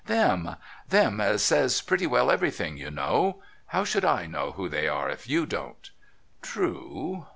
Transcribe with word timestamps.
'Them! 0.15 0.55
Them 0.89 1.21
as 1.21 1.43
says 1.43 1.79
pretty 1.79 2.07
well 2.07 2.31
everything, 2.31 2.75
you 2.75 2.89
know. 2.89 3.43
How 3.67 3.83
should 3.83 4.03
I 4.03 4.25
know 4.25 4.53
who 4.53 4.67
They 4.67 4.87
are, 4.87 5.11
if 5.11 5.29
you 5.29 5.45
don't?'' 5.45 5.91
True. 6.57 7.27